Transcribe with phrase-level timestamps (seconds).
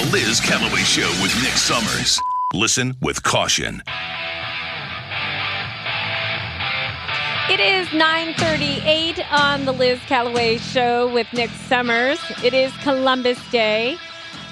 [0.00, 2.18] The Liz Callaway Show with Nick Summers.
[2.54, 3.82] Listen with caution.
[7.50, 12.18] It is 9:38 on the Liz Callaway show with Nick Summers.
[12.42, 13.98] It is Columbus Day.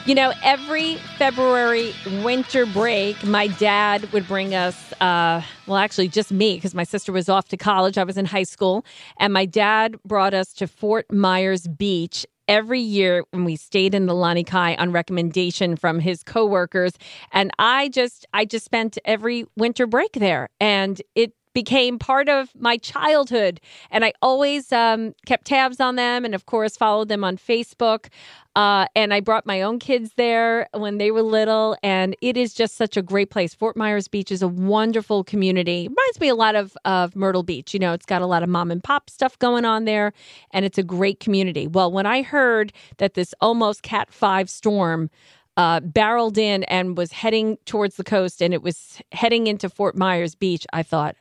[0.04, 6.30] You know, every February winter break, my dad would bring us, uh, well, actually, just
[6.30, 7.96] me, because my sister was off to college.
[7.96, 8.84] I was in high school.
[9.18, 14.06] And my dad brought us to Fort Myers Beach every year when we stayed in
[14.06, 16.92] the Lani Kai on recommendation from his coworkers.
[17.32, 20.48] And I just, I just spent every winter break there.
[20.58, 23.60] And it became part of my childhood.
[23.90, 28.10] And I always um, kept tabs on them and, of course, followed them on Facebook.
[28.54, 31.76] Uh, and I brought my own kids there when they were little.
[31.82, 33.54] And it is just such a great place.
[33.54, 35.88] Fort Myers Beach is a wonderful community.
[35.88, 37.74] Reminds me a lot of, of Myrtle Beach.
[37.74, 40.12] You know, it's got a lot of mom and pop stuff going on there,
[40.52, 41.66] and it's a great community.
[41.66, 45.10] Well, when I heard that this almost Cat 5 storm,
[45.56, 49.96] uh, barreled in and was heading towards the coast and it was heading into Fort
[49.96, 51.16] Myers Beach, I thought,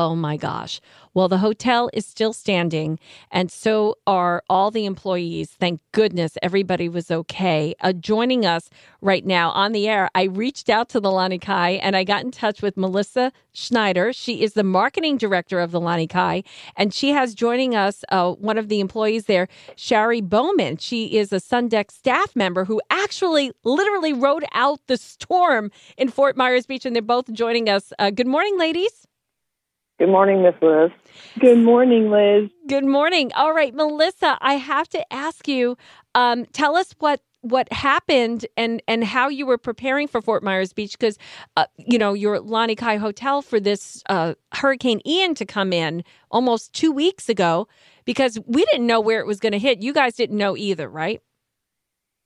[0.00, 0.80] Oh my gosh.
[1.12, 2.98] Well, the hotel is still standing,
[3.30, 5.50] and so are all the employees.
[5.50, 7.74] Thank goodness everybody was okay.
[7.82, 8.70] Uh, joining us
[9.02, 12.24] right now on the air, I reached out to the Lani Kai and I got
[12.24, 14.14] in touch with Melissa Schneider.
[14.14, 16.44] She is the marketing director of the Lani Kai,
[16.76, 20.78] and she has joining us uh, one of the employees there, Shari Bowman.
[20.78, 26.08] She is a Sun Deck staff member who actually literally rode out the storm in
[26.08, 27.92] Fort Myers Beach, and they're both joining us.
[27.98, 29.06] Uh, good morning, ladies.
[30.00, 30.90] Good morning, Miss Liz.
[31.40, 32.48] Good morning, Liz.
[32.66, 33.30] Good morning.
[33.34, 35.76] All right, Melissa, I have to ask you,
[36.14, 40.72] um, tell us what what happened and and how you were preparing for Fort Myers
[40.72, 41.18] Beach because
[41.58, 46.02] uh, you know your Lani Kai hotel for this uh, Hurricane Ian to come in
[46.30, 47.68] almost two weeks ago
[48.06, 49.82] because we didn't know where it was going to hit.
[49.82, 51.20] You guys didn't know either, right?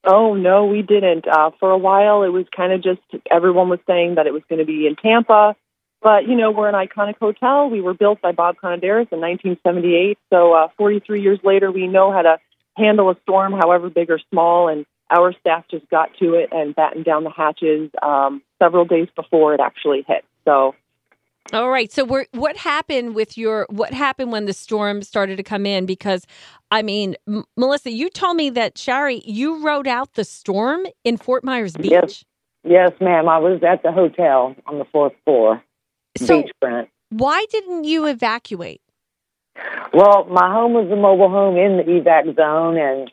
[0.04, 1.26] Oh no, we didn't.
[1.26, 3.00] Uh, for a while, it was kind of just
[3.32, 5.56] everyone was saying that it was going to be in Tampa
[6.04, 7.70] but, you know, we're an iconic hotel.
[7.70, 10.18] We were built by Bob Conadaris in 1978.
[10.28, 12.36] So uh, 43 years later, we know how to
[12.76, 14.68] handle a storm, however big or small.
[14.68, 19.08] And our staff just got to it and battened down the hatches um, several days
[19.16, 20.26] before it actually hit.
[20.44, 20.74] So.
[21.54, 21.90] All right.
[21.90, 23.66] So, what happened with your?
[23.68, 25.84] What happened when the storm started to come in?
[25.84, 26.26] Because,
[26.70, 31.18] I mean, M- Melissa, you told me that Shari, you rode out the storm in
[31.18, 31.90] Fort Myers Beach.
[31.92, 32.24] Yes,
[32.64, 33.28] yes, ma'am.
[33.28, 35.62] I was at the hotel on the fourth floor
[36.16, 36.88] so beachfront.
[37.10, 38.80] Why didn't you evacuate?
[39.92, 43.10] Well, my home was a mobile home in the evac zone, and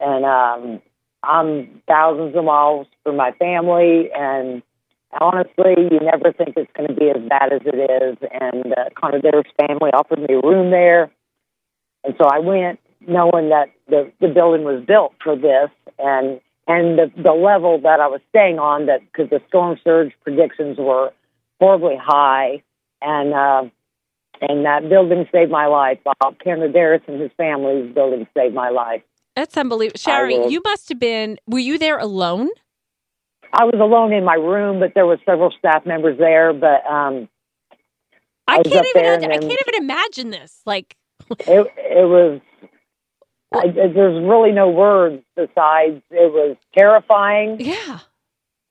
[0.00, 0.82] and um,
[1.22, 4.62] I'm thousands of miles from my family, and
[5.20, 8.16] honestly, you never think it's going to be as bad as it is.
[8.40, 11.10] And uh, Conadaris family offered me a room there,
[12.04, 16.98] and so I went, knowing that the the building was built for this, and and
[16.98, 21.12] the the level that I was staying on, that because the storm surge predictions were
[21.60, 22.62] horribly high,
[23.00, 23.64] and uh,
[24.40, 25.98] and that building saved my life.
[26.04, 29.02] Bob Conadaris and his family's building saved my life.
[29.36, 30.48] That's unbelievable, Shari.
[30.48, 31.38] You must have been.
[31.46, 32.50] Were you there alone?
[33.52, 36.52] I was alone in my room, but there were several staff members there.
[36.52, 37.28] But um,
[38.46, 39.04] I, I can't even.
[39.04, 40.60] I can't even imagine this.
[40.66, 40.96] Like
[41.30, 42.40] it, it was.
[43.52, 47.60] I, there's really no words besides it was terrifying.
[47.60, 48.00] Yeah.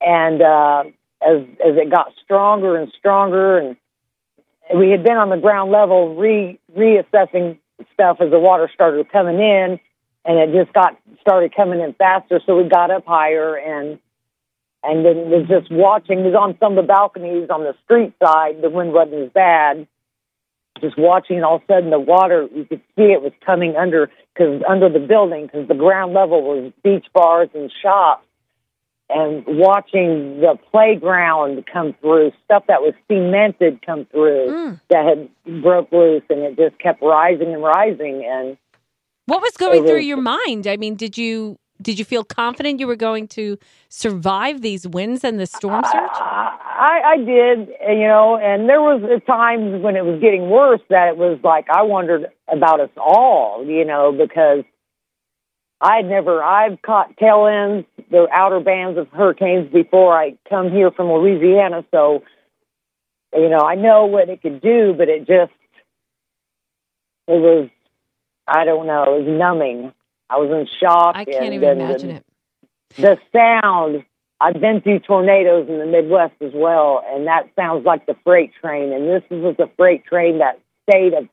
[0.00, 0.84] And uh,
[1.24, 3.76] as as it got stronger and stronger, and
[4.76, 7.58] we had been on the ground level re reassessing
[7.92, 9.80] stuff as the water started coming in,
[10.24, 12.40] and it just got started coming in faster.
[12.44, 13.98] So we got up higher and
[14.82, 16.24] and then was just watching.
[16.24, 18.60] Was on some of the balconies on the street side.
[18.62, 19.86] The wind wasn't as bad.
[20.80, 24.10] Just watching, all of a sudden the water you could see it was coming under
[24.34, 28.26] because under the building because the ground level was beach bars and shops
[29.10, 34.80] and watching the playground come through, stuff that was cemented come through mm.
[34.90, 38.24] that had broke loose, and it just kept rising and rising.
[38.26, 38.56] And
[39.26, 40.66] what was going was, through your mind?
[40.66, 45.24] I mean, did you did you feel confident you were going to survive these winds
[45.24, 46.10] and the storm surge?
[46.76, 51.08] I, I did, you know, and there was times when it was getting worse that
[51.08, 54.64] it was like I wondered about us all, you know, because
[55.80, 60.90] I'd never, I've caught tail ends, the outer bands of hurricanes before I come here
[60.90, 61.84] from Louisiana.
[61.90, 62.22] So,
[63.34, 65.52] you know, I know what it could do, but it just,
[67.26, 67.68] it was,
[68.46, 69.92] I don't know, it was numbing.
[70.30, 71.16] I was in shock.
[71.16, 72.24] I can't and, even imagine the, it.
[72.96, 74.04] The sound,
[74.40, 78.52] I've been through tornadoes in the Midwest as well, and that sounds like the freight
[78.60, 78.92] train.
[78.92, 81.28] And this was a freight train that stayed a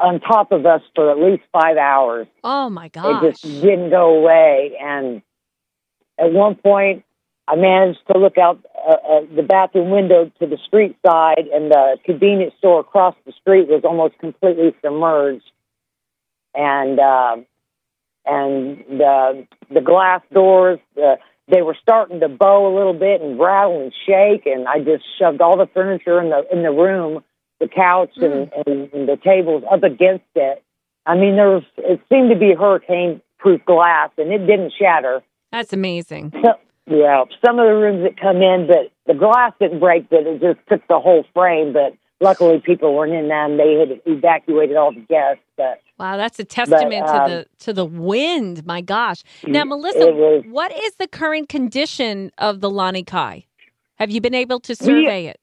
[0.00, 2.26] on top of us for at least five hours.
[2.42, 3.22] Oh my gosh!
[3.22, 5.22] It just didn't go away, and
[6.18, 7.04] at one point,
[7.48, 11.70] I managed to look out uh, uh, the bathroom window to the street side, and
[11.70, 15.50] the convenience store across the street was almost completely submerged.
[16.54, 17.36] And uh,
[18.26, 21.16] and the the glass doors, uh,
[21.48, 24.46] they were starting to bow a little bit and rattle and shake.
[24.46, 27.24] And I just shoved all the furniture in the in the room,
[27.60, 30.62] the couch and, and, and the tables up against it.
[31.06, 35.22] I mean, there was it seemed to be hurricane proof glass, and it didn't shatter.
[35.52, 36.32] That's amazing.
[36.42, 36.54] So,
[36.86, 40.40] yeah, some of the rooms that come in, but the glass didn't break, but it
[40.40, 41.72] just took the whole frame.
[41.72, 45.42] But luckily, people weren't in them; they had evacuated all the guests.
[45.56, 48.64] But Wow, that's a testament um, to the to the wind.
[48.66, 49.22] My gosh.
[49.46, 53.44] Now, Melissa, was- what is the current condition of the Lani Kai?
[53.96, 55.40] Have you been able to survey it?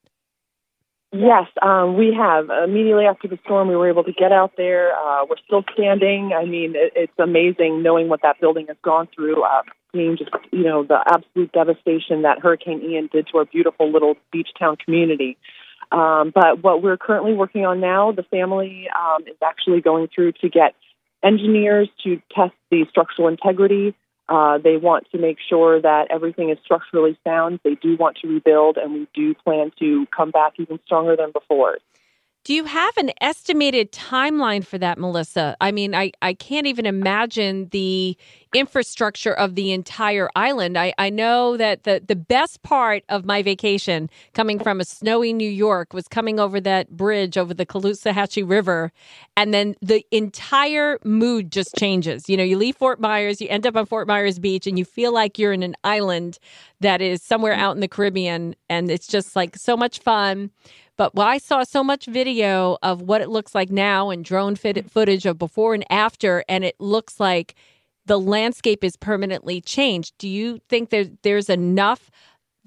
[1.10, 2.50] Yes, um, we have.
[2.50, 4.92] Immediately after the storm, we were able to get out there.
[4.94, 6.32] Uh, we're still standing.
[6.36, 9.62] I mean, it, it's amazing knowing what that building has gone through, uh,
[9.94, 14.16] seeing just, you know, the absolute devastation that Hurricane Ian did to our beautiful little
[14.30, 15.38] beach town community.
[15.90, 20.32] Um, but what we're currently working on now, the family um, is actually going through
[20.42, 20.74] to get
[21.24, 23.94] engineers to test the structural integrity.
[24.28, 27.60] Uh, they want to make sure that everything is structurally sound.
[27.64, 31.32] They do want to rebuild, and we do plan to come back even stronger than
[31.32, 31.78] before.
[32.48, 35.54] Do you have an estimated timeline for that, Melissa?
[35.60, 38.16] I mean, I, I can't even imagine the
[38.54, 40.78] infrastructure of the entire island.
[40.78, 45.34] I, I know that the, the best part of my vacation coming from a snowy
[45.34, 48.92] New York was coming over that bridge over the Caloosahatchee River.
[49.36, 52.30] And then the entire mood just changes.
[52.30, 54.86] You know, you leave Fort Myers, you end up on Fort Myers Beach, and you
[54.86, 56.38] feel like you're in an island
[56.80, 58.54] that is somewhere out in the Caribbean.
[58.70, 60.50] And it's just like so much fun.
[60.98, 64.76] But I saw so much video of what it looks like now and drone fit-
[64.76, 64.88] mm-hmm.
[64.88, 67.54] footage of before and after, and it looks like
[68.04, 70.18] the landscape is permanently changed.
[70.18, 72.10] Do you think there, there's enough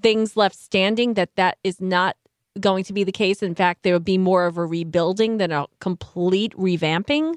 [0.01, 2.15] things left standing that that is not
[2.59, 3.43] going to be the case?
[3.43, 7.35] In fact, there would be more of a rebuilding than a complete revamping?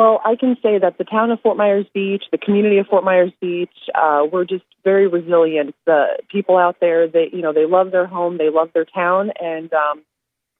[0.00, 3.04] Well, I can say that the town of Fort Myers Beach, the community of Fort
[3.04, 5.74] Myers Beach, uh, we're just very resilient.
[5.84, 9.30] The people out there, they you know they love their home, they love their town,
[9.38, 10.00] and um,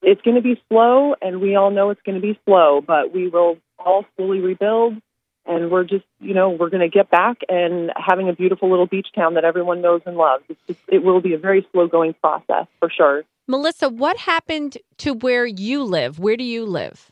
[0.03, 3.15] it's going to be slow, and we all know it's going to be slow, but
[3.15, 5.01] we will all slowly rebuild,
[5.47, 8.87] and we're just you know we're going to get back and having a beautiful little
[8.87, 10.45] beach town that everyone knows and loves.
[10.67, 13.25] Just, it will be a very slow going process for sure.
[13.49, 16.19] Melissa, what happened to where you live?
[16.19, 17.11] Where do you live?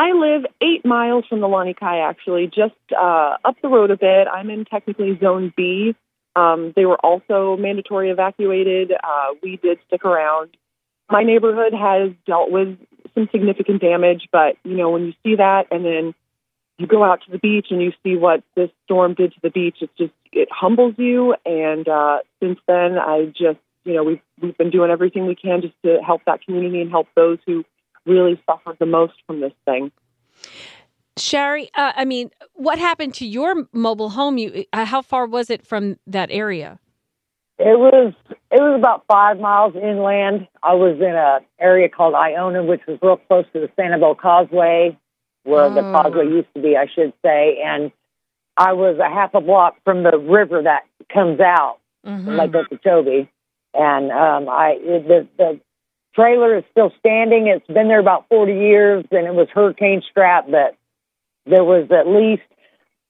[0.00, 3.98] I live eight miles from the Lani Kai, actually, just uh, up the road a
[3.98, 4.28] bit.
[4.32, 5.94] I'm in technically Zone B.
[6.34, 8.92] Um, they were also mandatory evacuated.
[8.92, 10.56] Uh, we did stick around.
[11.10, 12.78] My neighborhood has dealt with
[13.14, 16.14] some significant damage, but you know when you see that, and then
[16.78, 19.50] you go out to the beach and you see what this storm did to the
[19.50, 21.34] beach, it's just it humbles you.
[21.44, 25.60] And uh, since then, I just you know we've we've been doing everything we can
[25.60, 27.66] just to help that community and help those who
[28.06, 29.90] really suffered the most from this thing.
[31.16, 34.38] Shari, uh, I mean, what happened to your mobile home?
[34.38, 36.78] You, uh, how far was it from that area?
[37.58, 38.14] It was
[38.50, 40.48] it was about five miles inland.
[40.62, 44.96] I was in an area called Iona, which was real close to the Sanibel Causeway,
[45.44, 45.92] where the Oh.
[45.92, 47.60] causeway used to be, I should say.
[47.62, 47.92] And
[48.56, 52.34] I was a half a block from the river that comes out, Mhm.
[52.36, 53.28] like Okeechobee.
[53.74, 55.60] And um, I it, the the
[56.14, 57.46] trailer is still standing.
[57.46, 60.76] It's been there about forty years, and it was hurricane strapped, but
[61.46, 62.42] there was at least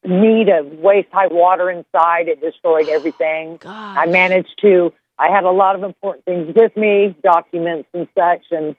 [0.05, 2.29] need of waist high water inside.
[2.29, 3.59] It destroyed oh, everything.
[3.59, 3.99] God.
[3.99, 4.93] I managed to.
[5.19, 8.75] I had a lot of important things with me, documents and such, and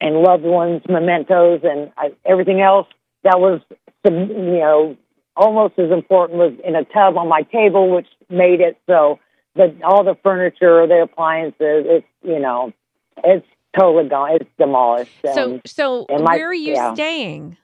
[0.00, 2.86] and loved ones, mementos, and I, everything else
[3.22, 3.60] that was,
[4.04, 4.96] you know,
[5.36, 9.18] almost as important was in a tub on my table, which made it so.
[9.54, 12.72] But all the furniture, the appliances, it's you know,
[13.24, 13.46] it's
[13.78, 14.32] totally gone.
[14.36, 15.12] It's demolished.
[15.24, 16.94] So, Um, so and my- where are you yeah.
[16.94, 17.56] staying?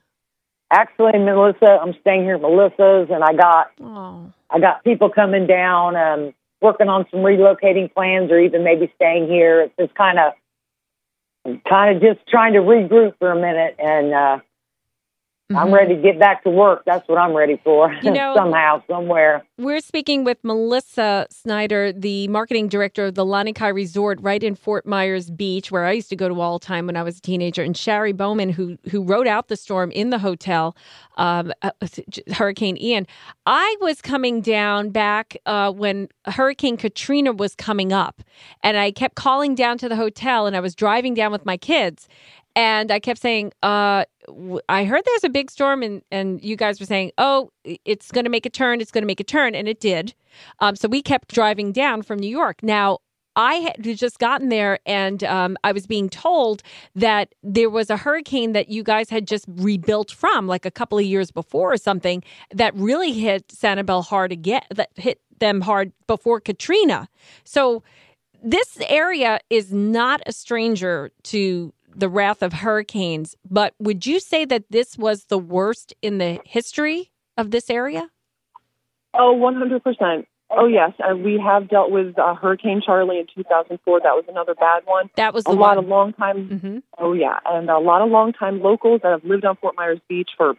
[0.69, 5.47] actually, Melissa, I'm staying here at Melissa's, and I got Oh, I got people coming
[5.47, 9.61] down, um, working on some relocating plans, or even maybe staying here.
[9.61, 10.33] It's just kind of,
[11.69, 14.39] kind of just trying to regroup for a minute, and uh,
[15.55, 15.73] I'm Mhm.
[15.73, 16.83] ready to get back to work.
[16.85, 17.93] That's what I'm ready for.
[18.03, 19.45] You know- somehow, somewhere.
[19.57, 24.55] We're speaking with Melissa Snyder, the marketing director of the Lani Kai Resort right in
[24.55, 27.19] Fort Myers Beach, where I used to go to all the time when I was
[27.19, 30.75] a teenager, and Shari Bowman, who who rode out the storm in the hotel,
[31.15, 31.71] um, uh,
[32.33, 33.07] Hurricane Ian.
[33.45, 38.21] I was coming down back uh, when Hurricane Katrina was coming up,
[38.63, 41.55] and I kept calling down to the hotel, and I was driving down with my
[41.55, 42.09] kids.
[42.55, 44.05] And I kept saying, uh,
[44.69, 48.25] I heard there's a big storm, and, and you guys were saying, oh, it's going
[48.25, 49.55] to make a turn, it's going to make a turn.
[49.55, 50.13] And it did.
[50.59, 52.61] Um, so we kept driving down from New York.
[52.61, 52.99] Now,
[53.37, 56.63] I had just gotten there and um, I was being told
[56.95, 60.97] that there was a hurricane that you guys had just rebuilt from like a couple
[60.97, 65.93] of years before or something that really hit Sanibel hard again, that hit them hard
[66.07, 67.07] before Katrina.
[67.43, 67.83] So
[68.43, 74.45] this area is not a stranger to the wrath of hurricanes, but would you say
[74.45, 78.09] that this was the worst in the history of this area?
[79.13, 80.25] Oh, 100%.
[80.49, 80.93] Oh, yes.
[80.99, 83.99] And we have dealt with uh, Hurricane Charley in 2004.
[84.01, 85.09] That was another bad one.
[85.17, 85.77] That was a lot one.
[85.79, 86.49] of long time.
[86.49, 86.83] Mhm.
[86.97, 87.39] Oh, yeah.
[87.45, 90.55] And a lot of long time locals that have lived on Fort Myers Beach for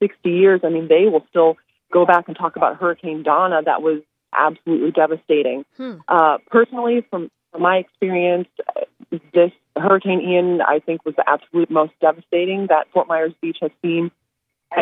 [0.00, 0.62] 60 years.
[0.64, 1.58] I mean, they will still
[1.92, 3.60] go back and talk about Hurricane Donna.
[3.64, 4.02] That was
[4.36, 5.64] absolutely devastating.
[5.76, 5.96] Hmm.
[6.08, 8.80] Uh, personally, from, from my experience, uh,
[9.10, 13.70] this Hurricane Ian, I think, was the absolute most devastating that Fort Myers Beach has
[13.82, 14.10] seen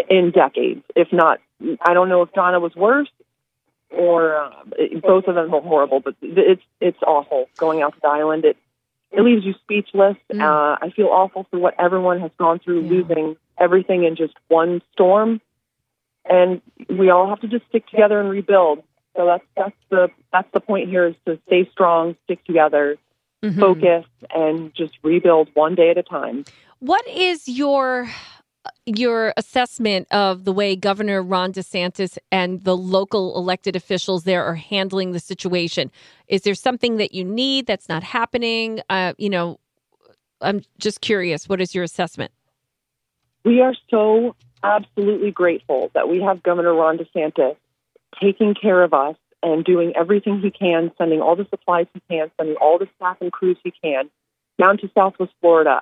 [0.09, 1.41] in decades, if not.
[1.81, 3.09] I don't know if Donna was worse
[3.91, 4.51] or uh,
[5.03, 8.45] both of them were horrible, but it's it's awful going out to the island.
[8.45, 8.57] It
[9.11, 10.17] it leaves you speechless.
[10.33, 10.43] Mm.
[10.43, 12.91] Uh, I feel awful for what everyone has gone through, Yeah.
[12.91, 15.41] losing everything in just one storm,
[16.29, 18.83] and we all have to just stick together and rebuild.
[19.17, 22.99] So that's that's the that's the point here is to stay strong, stick together,
[23.43, 23.61] Mhm.
[23.61, 24.05] focus,
[24.35, 26.45] and just rebuild one day at a time.
[26.81, 28.09] What is your
[28.85, 34.57] your assessment of the way Governor Ron DeSantis and the local elected officials there are
[34.57, 35.91] handling the situation?
[36.27, 38.81] Is there something that you need that's not happening?
[38.91, 39.59] Uh, you know,
[40.41, 41.49] I'm just curious.
[41.49, 42.33] What is your assessment?
[43.45, 47.57] We are so absolutely grateful that we have Governor Ron DeSantis
[48.21, 52.31] taking care of us and doing everything he can, sending all the supplies he can,
[52.39, 54.11] sending all the staff and crews he can
[54.61, 55.81] down to Southwest Florida.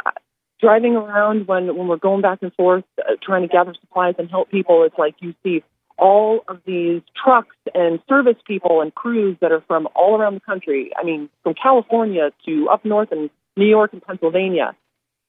[0.61, 4.31] Driving around when, when we're going back and forth, uh, trying to gather supplies and
[4.31, 5.63] help people, it's like you see
[5.99, 10.41] all of these trucks and service people and crews that are from all around the
[10.41, 10.91] country.
[10.99, 14.75] I mean, from California to up north in New York and Pennsylvania.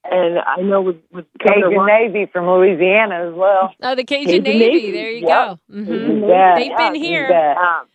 [0.09, 3.73] And I know with, with Governor Cajun Ron- Navy from Louisiana as well.
[3.81, 4.59] Oh, the Cajun, Cajun Navy.
[4.59, 5.47] Navy, There you yep.
[5.47, 5.59] go.
[5.73, 5.87] Mhm.
[5.87, 6.29] Mhm.
[6.29, 7.27] Yeah, They've been here.
[7.29, 7.55] yeah.
[7.59, 7.87] Um,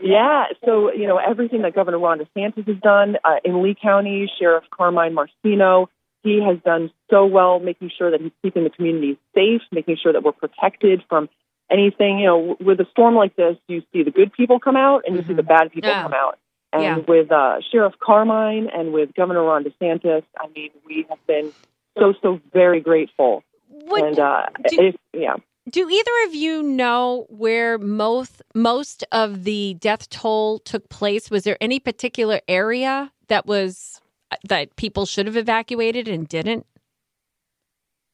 [0.00, 4.30] yeah, so you know everything that Governor Ron DeSantis has done uh, in Lee County,
[4.38, 5.86] Sheriff Carmine Marceno,
[6.22, 10.12] he has done so well, making sure that he's keeping the community safe, making sure
[10.12, 11.28] that we're protected from
[11.70, 12.20] anything.
[12.20, 15.16] You know, with a storm like this, you see the good people come out and
[15.16, 15.36] you see Mhm.
[15.36, 16.02] the bad people Yeah.
[16.02, 16.38] come out.
[16.72, 16.96] And Yeah.
[16.98, 21.52] with uh, Sheriff Carmine and with Governor Ron DeSantis, I mean, we have been
[21.98, 23.42] so so very grateful.
[23.70, 25.36] Would, and uh, do- if, yeah.
[25.70, 31.30] Do either of you know where most most of the death toll took place?
[31.30, 34.00] Was there any particular area that was
[34.44, 36.66] that people should have evacuated and didn't?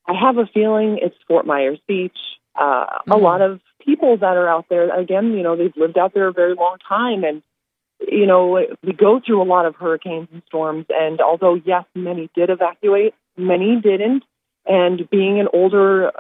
[0.07, 2.19] I have a feeling it's Fort Myers Beach.
[2.57, 3.23] Uh, A Mhm.
[3.23, 6.33] lot of people that are out there, again, you know, they've lived out there a
[6.33, 7.25] very long time.
[7.25, 7.43] And,
[8.07, 10.87] you know, we go through a lot of hurricanes and storms.
[10.89, 14.25] And although, yes, many did evacuate, many didn't.
[14.67, 16.11] And being an older,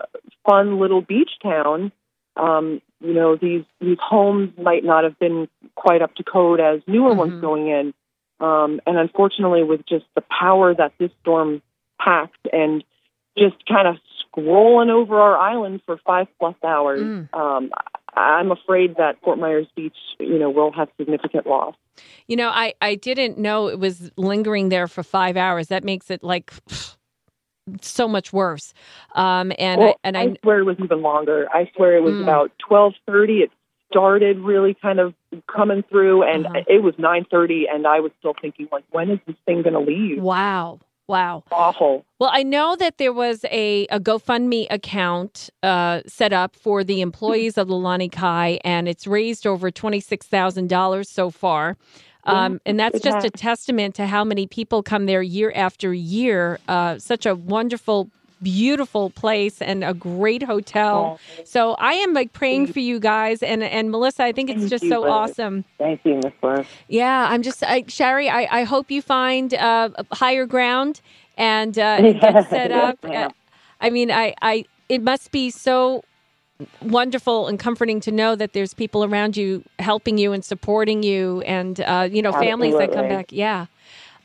[0.45, 1.93] fun little beach town,
[2.37, 6.81] um, you know, these, these homes might not have been quite up to code as
[6.87, 7.17] newer Mhm.
[7.17, 7.95] ones going in.
[8.41, 11.63] Um, and unfortunately, with just the power that this storm
[12.01, 12.83] packed and
[13.39, 13.97] just kind of
[14.37, 17.01] scrolling over our island for five plus hours.
[17.03, 17.35] Mm.
[17.35, 17.71] Um,
[18.17, 21.75] I'm afraid that Fort Myers Beach, you know, will have significant loss.
[22.27, 25.69] You know, I I didn't know it was lingering there for five hours.
[25.69, 26.53] That makes it like
[27.80, 28.75] so much worse.
[29.14, 31.49] Um, and well, I and I, swear it was even longer.
[31.52, 32.23] I swear it was Mm.
[32.23, 33.38] about twelve thirty.
[33.40, 33.50] It
[33.90, 35.14] started really kind of
[35.54, 36.62] coming through, and Uh-huh.
[36.66, 39.75] it was nine thirty, and I was still thinking, like, when is this thing going
[39.75, 40.21] to leave?
[40.23, 41.42] wow, wow.
[41.52, 42.04] Awful.
[42.18, 47.00] Well, I know that there was a, a GoFundMe account uh, set up for the
[47.02, 51.76] employees of the Lani Kai, and it's raised over $26,000 so far.
[52.26, 56.59] Um, and that's just a testament to how many people come there year after year.
[56.69, 58.11] Uh, such a wonderful,
[58.43, 61.19] beautiful place and a great hotel.
[61.45, 63.43] So I am like praying for you guys.
[63.43, 65.64] And, and Melissa, I think it's just so awesome.
[65.78, 66.66] Thank you, Miss.
[66.88, 71.00] Yeah, I'm just, I, Shari, I, I hope you find uh, higher ground
[71.37, 72.99] and, uh, get set up.
[73.81, 76.04] I mean, I, I, it must be so
[76.83, 81.42] wonderful and comforting to know that there's people around you helping you and supporting you,
[81.42, 83.33] and uh, you know, families that come back.
[83.33, 83.66] Yeah.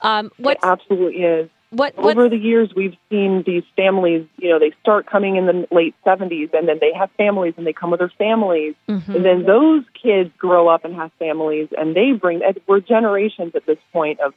[0.02, 1.50] Um, what, absolutely is.
[1.72, 5.46] what, what, over the years we've seen these families you know they start coming in
[5.46, 9.14] the late 70s and then they have families and they come with their families Mhm.
[9.14, 13.66] and then those kids grow up and have families and they bring we're generations at
[13.66, 14.34] this point of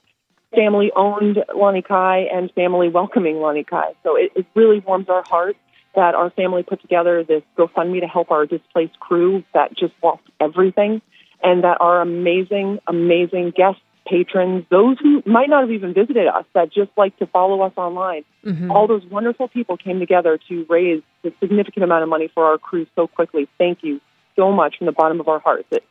[0.55, 3.93] family owned Lani Kai and family welcoming Lani Kai.
[4.03, 5.59] So it, it really warms our hearts
[5.95, 10.23] that our family put together this GoFundMe to help our displaced crew that just lost
[10.41, 11.03] everything,
[11.43, 16.45] and that our amazing, amazing guests, patrons, those who might not have even visited us,
[16.55, 18.71] that just like to follow us online, Mhm.
[18.71, 22.59] all those wonderful people came together to raise a significant amount of money for our
[22.59, 23.47] crew so quickly.
[23.59, 24.01] Thank you
[24.35, 25.69] so much from the bottom of our hearts.
[25.71, 25.85] It,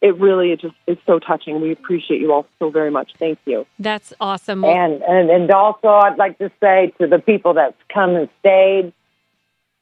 [0.00, 1.60] it really it just is so touching.
[1.60, 3.12] We appreciate you all so very much.
[3.18, 3.66] Thank you.
[3.78, 4.64] That's awesome.
[4.64, 8.94] And, and and also, I'd like to say to the people that's come and stayed,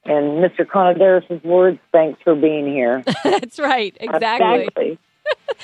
[0.09, 0.65] and Mr.
[0.65, 3.03] Conadaris' words, thanks for being here.
[3.23, 3.95] that's right.
[3.99, 4.63] Exactly.
[4.63, 4.99] Exactly.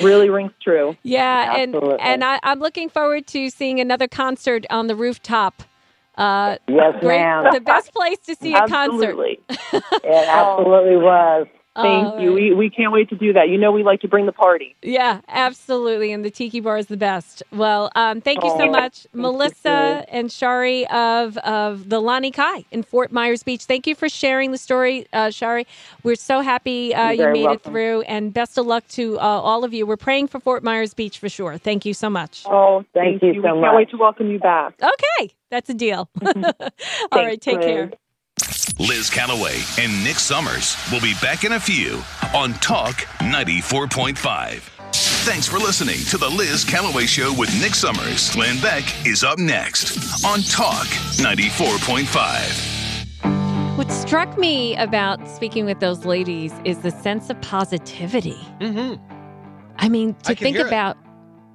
[0.01, 0.95] really rings true.
[1.03, 1.99] Yeah, and Absolutely.
[1.99, 5.63] and I, I'm looking forward to seeing another concert on the rooftop.
[6.17, 7.45] Uh, Yes, great, ma'am.
[7.51, 9.09] the best place to see a concert.
[9.09, 9.39] Absolutely.
[10.03, 11.47] It absolutely was.
[11.75, 12.33] Thank Oh, you.
[12.33, 13.49] We, we can't wait to do that.
[13.49, 14.75] You know, we like to bring the party.
[14.81, 16.11] Yeah, absolutely.
[16.13, 17.43] And the Tiki Bar is the best.
[17.51, 22.31] Well, um, thank you so Oh, much, you, Melissa and Shari of, of the Lani
[22.31, 23.65] Kai in Fort Myers Beach.
[23.65, 25.67] Thank you for sharing the story, uh, Shari.
[26.03, 28.01] We're so happy uh, You're you very made it through.
[28.03, 29.85] And best of luck to uh, all of you.
[29.85, 31.57] We're praying for Fort Myers Beach for sure.
[31.57, 32.43] Thank you so much.
[32.45, 33.41] Oh, Thank thank, you you.
[33.43, 33.67] so we much.
[33.67, 34.75] can't wait to welcome you back.
[34.81, 36.09] Okay, that's a deal.
[37.11, 37.65] all right, take Liz.
[37.65, 37.91] care.
[38.79, 42.01] Liz Calloway and Nick Summers will be back in a few
[42.33, 44.59] on Talk 94.5.
[45.25, 48.31] Thanks for listening to the Liz Calloway Show with Nick Summers.
[48.31, 50.85] Glenn Beck is up next on Talk
[51.17, 53.77] 94.5.
[53.77, 58.37] What struck me about speaking with those ladies is the sense of positivity.
[58.61, 59.01] Mm-hmm.
[59.77, 60.69] I mean, to I think hear it.
[60.69, 60.95] about,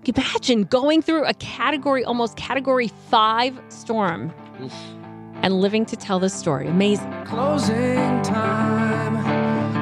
[0.04, 4.74] imagine going through a category, almost category five storm Oof.
[5.42, 6.66] And living to tell the story.
[6.66, 7.10] Amazing.
[7.24, 9.16] Closing time.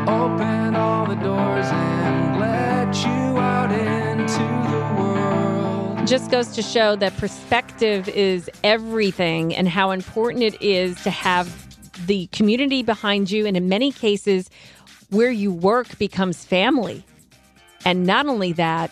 [0.09, 4.39] Open all the doors and let you out into
[4.71, 6.07] the world.
[6.07, 11.67] Just goes to show that perspective is everything and how important it is to have
[12.07, 13.47] the community behind you.
[13.47, 14.49] And in many cases,
[15.11, 17.05] where you work becomes family.
[17.85, 18.91] And not only that,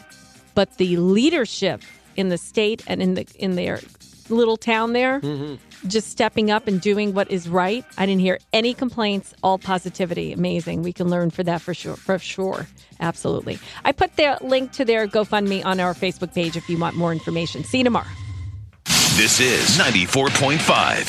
[0.55, 1.83] but the leadership
[2.17, 3.81] in the state and in the in their
[4.29, 5.55] little town there mm-hmm.
[5.86, 7.84] Just stepping up and doing what is right.
[7.99, 10.32] I didn't hear any complaints, all positivity.
[10.32, 10.82] Amazing.
[10.82, 11.97] We can learn for that for sure.
[11.97, 12.67] For sure.
[13.00, 13.58] Absolutely.
[13.84, 17.12] I put the link to their GoFundMe on our Facebook page if you want more
[17.12, 17.65] information.
[17.65, 18.06] See you tomorrow.
[19.17, 20.58] This is 94.5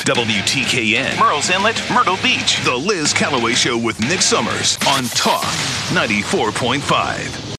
[0.06, 2.64] WTKN, Murrells Inlet, Myrtle Beach.
[2.64, 5.44] The Liz Calloway Show with Nick Summers on Talk
[5.92, 7.47] 94.5.